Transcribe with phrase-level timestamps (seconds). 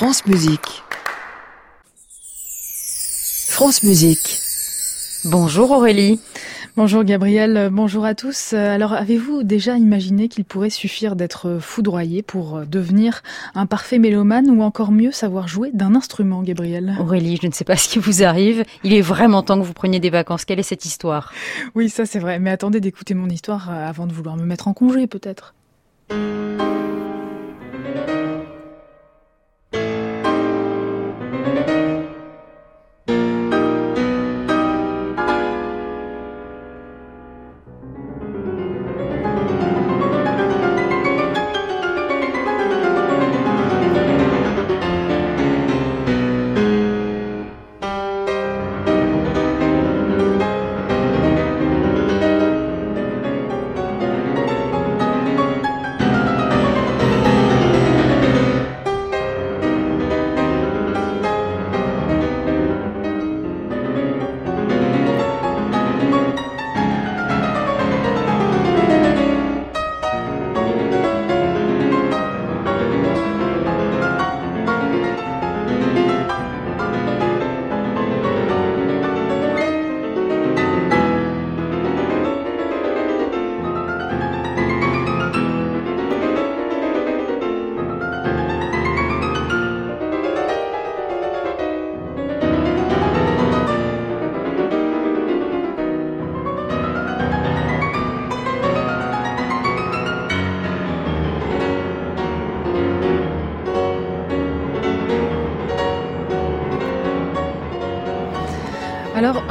[0.00, 0.82] France Musique.
[3.50, 4.38] France Musique.
[5.26, 6.18] Bonjour Aurélie.
[6.74, 8.54] Bonjour Gabriel, bonjour à tous.
[8.54, 13.22] Alors avez-vous déjà imaginé qu'il pourrait suffire d'être foudroyé pour devenir
[13.54, 16.96] un parfait mélomane ou encore mieux savoir jouer d'un instrument Gabriel?
[16.98, 18.64] Aurélie, je ne sais pas ce qui vous arrive.
[18.82, 20.46] Il est vraiment temps que vous preniez des vacances.
[20.46, 21.30] Quelle est cette histoire?
[21.74, 22.38] Oui, ça c'est vrai.
[22.38, 25.52] Mais attendez d'écouter mon histoire avant de vouloir me mettre en congé peut-être.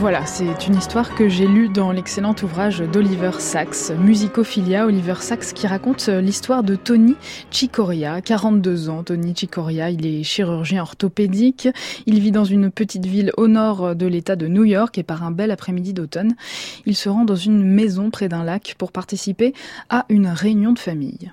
[0.00, 5.52] Voilà, c'est une histoire que j'ai lue dans l'excellent ouvrage d'Oliver Sacks, Musicophilia, Oliver Sacks,
[5.52, 7.16] qui raconte l'histoire de Tony
[7.50, 9.02] Chicoria, 42 ans.
[9.02, 11.68] Tony Chicoria, il est chirurgien orthopédique,
[12.06, 15.22] il vit dans une petite ville au nord de l'état de New York et par
[15.22, 16.34] un bel après-midi d'automne,
[16.86, 19.52] il se rend dans une maison près d'un lac pour participer
[19.90, 21.30] à une réunion de famille.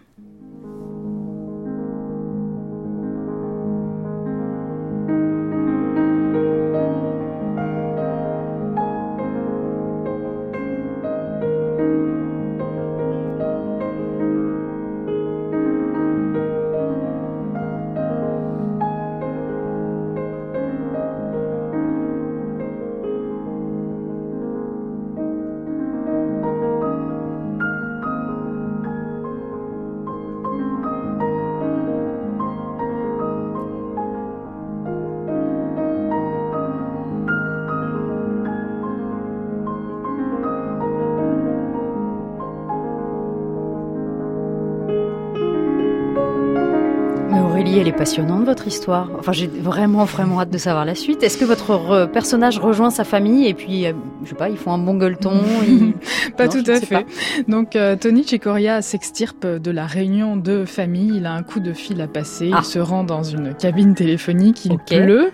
[47.76, 49.10] Elle est passionnante votre histoire.
[49.20, 51.24] Enfin, j'ai vraiment vraiment hâte de savoir la suite.
[51.24, 54.72] Est-ce que votre personnage rejoint sa famille et puis, euh, je sais pas, ils font
[54.72, 55.42] un bon gueuleton
[56.38, 57.06] Pas tout à fait.
[57.48, 61.18] Donc, euh, Tony Chicoria s'extirpe de la réunion de famille.
[61.18, 62.48] Il a un coup de fil à passer.
[62.48, 62.64] Il ah.
[62.64, 64.66] se rend dans une cabine téléphonique.
[64.66, 65.32] Il pleut.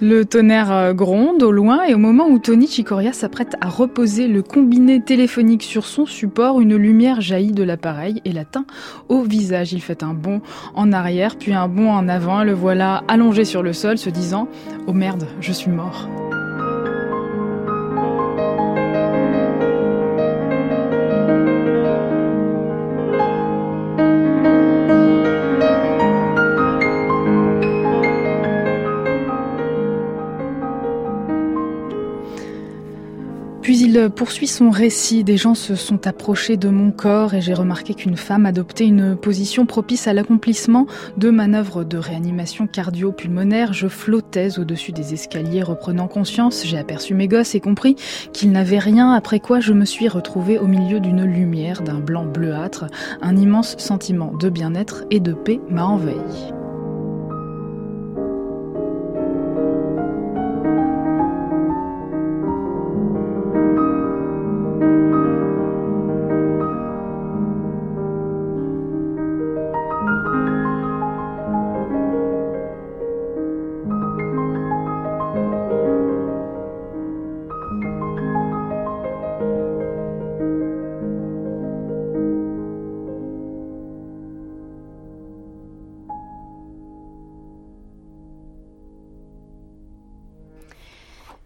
[0.00, 4.28] Le tonnerre euh, gronde au loin et au moment où Tony Chicoria s'apprête à reposer
[4.28, 8.64] le combiné téléphonique sur son support, une lumière jaillit de l'appareil et l'atteint
[9.08, 9.72] au visage.
[9.72, 10.40] Il fait un bond
[10.74, 14.44] en arrière, puis un bond en avant, le voilà allongé sur le sol, se disant⁇
[14.86, 16.08] Oh merde, je suis mort⁇
[33.68, 35.24] il poursuit son récit.
[35.24, 39.16] Des gens se sont approchés de mon corps et j'ai remarqué qu'une femme adoptait une
[39.16, 43.72] position propice à l'accomplissement de manœuvres de réanimation cardio-pulmonaire.
[43.72, 46.64] Je flottais au-dessus des escaliers reprenant conscience.
[46.64, 47.96] J'ai aperçu mes gosses et compris
[48.32, 52.24] qu'ils n'avaient rien, après quoi je me suis retrouvée au milieu d'une lumière, d'un blanc
[52.24, 52.86] bleuâtre.
[53.22, 56.59] Un immense sentiment de bien-être et de paix m'a envahi.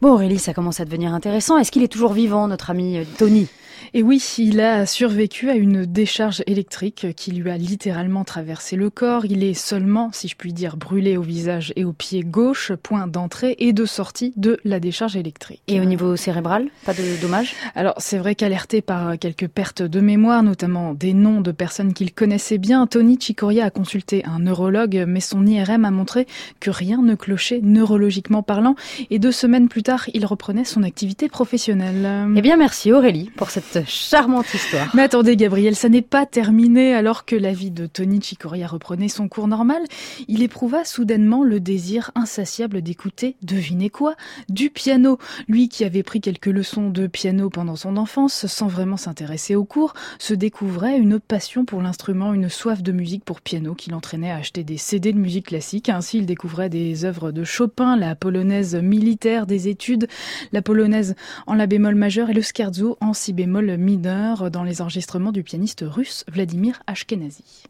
[0.04, 1.56] Bon Aurélie, ça commence à devenir intéressant.
[1.56, 3.48] Est-ce qu'il est toujours vivant, notre ami euh, Tony?
[3.92, 8.90] Et oui, il a survécu à une décharge électrique qui lui a littéralement traversé le
[8.90, 9.24] corps.
[9.24, 13.06] Il est seulement, si je puis dire, brûlé au visage et au pied gauche, point
[13.06, 15.62] d'entrée et de sortie de la décharge électrique.
[15.68, 17.54] Et au niveau cérébral, pas de dommages?
[17.74, 22.12] Alors c'est vrai qu'alerté par quelques pertes de mémoire, notamment des noms de personnes qu'il
[22.12, 26.26] connaissait bien, Tony Chicoria a consulté un neurologue, mais son IRM a montré
[26.60, 28.74] que rien ne clochait neurologiquement parlant.
[29.10, 32.28] Et deux semaines plus tard, il reprenait son activité professionnelle.
[32.36, 34.90] Eh bien merci Aurélie pour cette charmante histoire.
[34.94, 39.08] Mais attendez Gabriel, ça n'est pas terminé alors que la vie de Tony Chicoria reprenait
[39.08, 39.82] son cours normal.
[40.28, 44.14] Il éprouva soudainement le désir insatiable d'écouter, devinez quoi,
[44.48, 45.18] du piano.
[45.48, 49.64] Lui qui avait pris quelques leçons de piano pendant son enfance sans vraiment s'intéresser au
[49.64, 54.30] cours, se découvrait une passion pour l'instrument, une soif de musique pour piano qui l'entraînait
[54.30, 55.88] à acheter des CD de musique classique.
[55.88, 60.08] Ainsi, il découvrait des œuvres de Chopin, la polonaise militaire des études,
[60.52, 61.14] la polonaise
[61.46, 65.42] en la bémol majeur et le scherzo en si bémol mineur dans les enregistrements du
[65.42, 67.64] pianiste russe Vladimir Ashkenazy.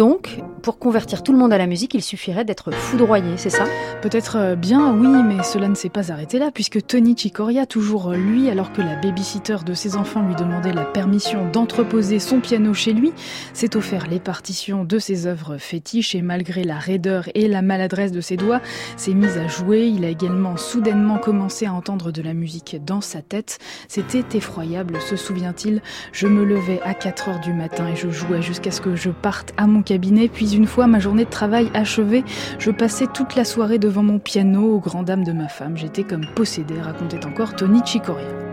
[0.00, 3.64] Donc, pour convertir tout le monde à la musique, il suffirait d'être foudroyé, c'est ça?
[4.02, 8.12] Peut-être euh, bien, oui, mais cela ne s'est pas arrêté là, puisque Tony Chicoria, toujours
[8.12, 12.74] lui, alors que la babysitter de ses enfants lui demandait la permission d'entreposer son piano
[12.74, 13.12] chez lui,
[13.52, 18.12] s'est offert les partitions de ses œuvres fétiches et malgré la raideur et la maladresse
[18.12, 18.60] de ses doigts,
[18.96, 19.86] s'est mis à jouer.
[19.86, 23.58] Il a également soudainement commencé à entendre de la musique dans sa tête.
[23.88, 25.82] C'était effroyable, se souvient-il.
[26.12, 29.10] Je me levais à 4 heures du matin et je jouais jusqu'à ce que je
[29.10, 32.24] parte à mon cabinet, puis une fois ma journée de travail achevée,
[32.58, 35.76] je passais toute la soirée devant mon piano aux grandes dames de ma femme.
[35.76, 38.49] J'étais comme possédée, racontait encore Tony Chicoria.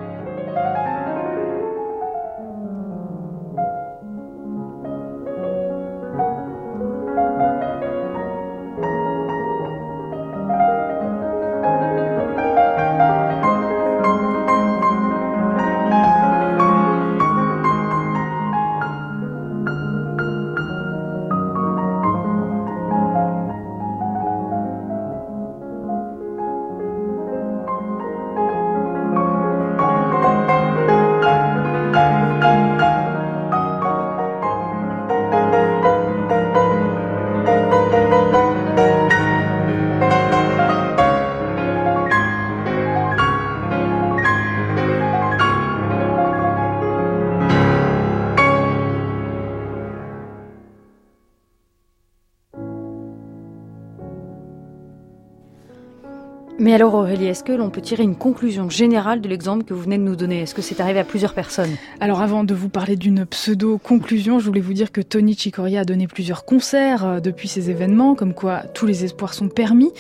[56.60, 59.82] Mais alors Aurélie, est-ce que l'on peut tirer une conclusion générale de l'exemple que vous
[59.82, 60.42] venez de nous donner?
[60.42, 61.76] Est-ce que c'est arrivé à plusieurs personnes?
[62.00, 65.86] Alors avant de vous parler d'une pseudo-conclusion, je voulais vous dire que Tony Chicoria a
[65.86, 69.92] donné plusieurs concerts euh, depuis ces événements, comme quoi tous les espoirs sont permis.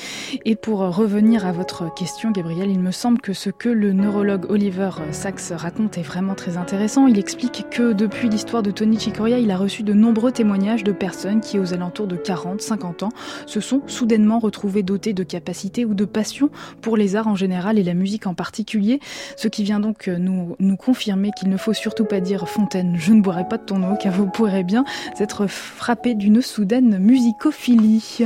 [0.45, 4.49] Et pour revenir à votre question, Gabriel, il me semble que ce que le neurologue
[4.49, 7.05] Oliver Sacks raconte est vraiment très intéressant.
[7.05, 10.91] Il explique que depuis l'histoire de Tony Chicoria, il a reçu de nombreux témoignages de
[10.91, 13.11] personnes qui, aux alentours de 40, 50 ans,
[13.45, 16.46] se sont soudainement retrouvées dotées de capacités ou de passions
[16.81, 18.99] pour les arts en général et la musique en particulier,
[19.35, 22.95] ce qui vient donc euh, nous, nous confirmer qu'il ne faut surtout pas dire Fontaine,
[22.97, 24.85] je ne boirai pas de ton eau, car vous pourrez bien
[25.19, 28.25] être frappé d'une soudaine musicophilie.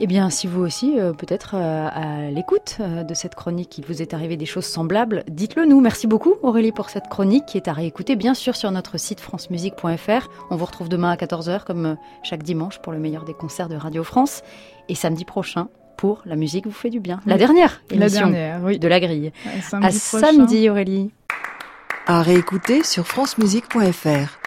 [0.00, 4.02] Eh bien, si vous aussi, euh, peut-être euh, à l'écoute de cette chronique, il vous
[4.02, 5.80] est arrivé des choses semblables, dites-le nous.
[5.80, 9.20] Merci beaucoup Aurélie pour cette chronique qui est à réécouter bien sûr sur notre site
[9.20, 10.28] francemusique.fr.
[10.50, 13.76] On vous retrouve demain à 14h comme chaque dimanche pour le meilleur des concerts de
[13.76, 14.42] Radio France
[14.88, 17.20] et samedi prochain pour La musique vous fait du bien.
[17.26, 19.32] La dernière émission de la grille.
[19.72, 21.10] à samedi Aurélie.
[22.06, 24.38] À réécouter sur francemusique.fr.